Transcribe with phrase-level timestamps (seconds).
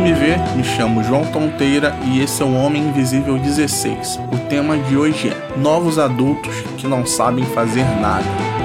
[0.00, 4.18] me vê, me chamo João Tonteira e esse é o Homem Invisível 16.
[4.32, 8.59] O tema de hoje é Novos Adultos que Não Sabem Fazer Nada.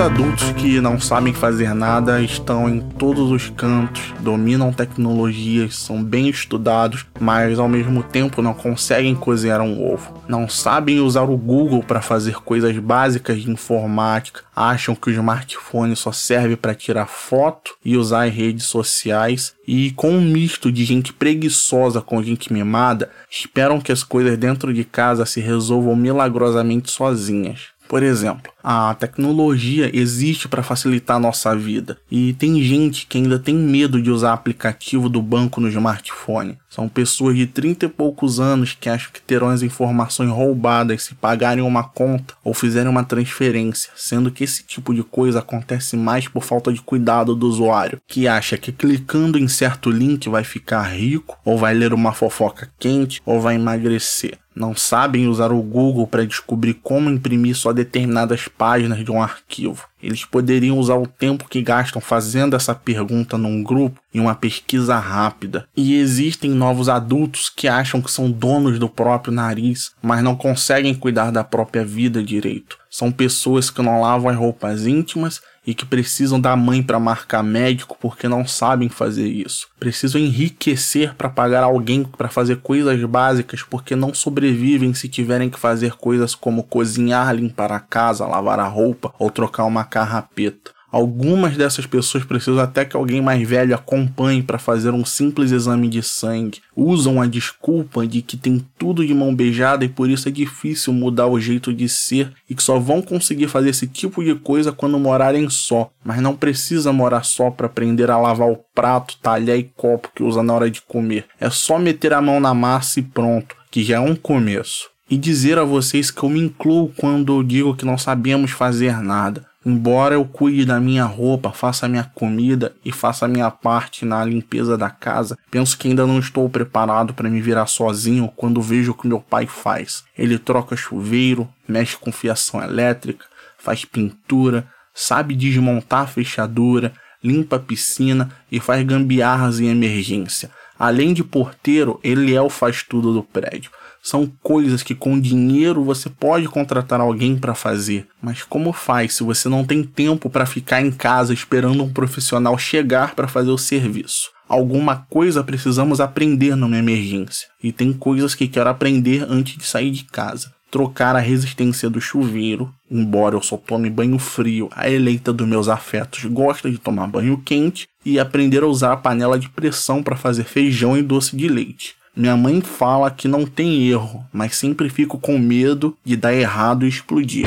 [0.00, 6.26] Adultos que não sabem fazer nada estão em todos os cantos, dominam tecnologias, são bem
[6.30, 10.22] estudados, mas ao mesmo tempo não conseguem cozinhar um ovo.
[10.26, 15.94] Não sabem usar o Google para fazer coisas básicas de informática, acham que o smartphone
[15.94, 21.12] só serve para tirar foto e usar redes sociais, e com um misto de gente
[21.12, 27.78] preguiçosa com gente mimada, esperam que as coisas dentro de casa se resolvam milagrosamente sozinhas.
[27.90, 33.36] Por exemplo, a tecnologia existe para facilitar a nossa vida e tem gente que ainda
[33.36, 36.56] tem medo de usar aplicativo do banco no smartphone.
[36.68, 41.16] São pessoas de 30 e poucos anos que acham que terão as informações roubadas se
[41.16, 46.28] pagarem uma conta ou fizerem uma transferência, sendo que esse tipo de coisa acontece mais
[46.28, 50.82] por falta de cuidado do usuário, que acha que clicando em certo link vai ficar
[50.82, 56.06] rico, ou vai ler uma fofoca quente, ou vai emagrecer não sabem usar o Google
[56.06, 59.88] para descobrir como imprimir só determinadas páginas de um arquivo.
[60.02, 64.98] Eles poderiam usar o tempo que gastam fazendo essa pergunta num grupo em uma pesquisa
[64.98, 65.66] rápida.
[65.76, 70.94] E existem novos adultos que acham que são donos do próprio nariz, mas não conseguem
[70.94, 72.78] cuidar da própria vida direito.
[72.90, 77.42] São pessoas que não lavam as roupas íntimas e que precisam da mãe para marcar
[77.42, 79.68] médico porque não sabem fazer isso.
[79.78, 85.58] Precisam enriquecer para pagar alguém para fazer coisas básicas porque não sobrevivem se tiverem que
[85.58, 90.72] fazer coisas como cozinhar, limpar a casa, lavar a roupa ou trocar uma carrapeta.
[90.92, 95.88] Algumas dessas pessoas precisam até que alguém mais velho acompanhe para fazer um simples exame
[95.88, 96.60] de sangue.
[96.74, 100.92] Usam a desculpa de que tem tudo de mão beijada e por isso é difícil
[100.92, 104.72] mudar o jeito de ser e que só vão conseguir fazer esse tipo de coisa
[104.72, 105.90] quando morarem só.
[106.04, 110.24] Mas não precisa morar só para aprender a lavar o prato, talher e copo que
[110.24, 111.26] usa na hora de comer.
[111.38, 114.88] É só meter a mão na massa e pronto, que já é um começo.
[115.08, 119.00] E dizer a vocês que eu me incluo quando eu digo que não sabemos fazer
[119.02, 119.49] nada.
[119.64, 124.06] Embora eu cuide da minha roupa, faça a minha comida e faça a minha parte
[124.06, 128.62] na limpeza da casa, penso que ainda não estou preparado para me virar sozinho quando
[128.62, 130.02] vejo o que meu pai faz.
[130.16, 133.26] Ele troca chuveiro, mexe com fiação elétrica,
[133.58, 140.50] faz pintura, sabe desmontar a fechadura, limpa a piscina e faz gambiarras em emergência.
[140.78, 143.70] Além de porteiro, ele é o faz-tudo do prédio.
[144.02, 149.22] São coisas que com dinheiro você pode contratar alguém para fazer, mas como faz se
[149.22, 153.58] você não tem tempo para ficar em casa esperando um profissional chegar para fazer o
[153.58, 154.30] serviço?
[154.48, 159.90] Alguma coisa precisamos aprender numa emergência, e tem coisas que quero aprender antes de sair
[159.90, 165.32] de casa trocar a resistência do chuveiro, embora eu só tome banho frio, a eleita
[165.32, 169.48] dos meus afetos gosta de tomar banho quente, e aprender a usar a panela de
[169.48, 171.94] pressão para fazer feijão e doce de leite.
[172.20, 176.84] Minha mãe fala que não tem erro, mas sempre fico com medo de dar errado
[176.84, 177.46] e explodir.